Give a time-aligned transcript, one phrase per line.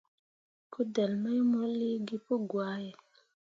[0.73, 2.89] Kudelle mai mo liigi pǝgwahe.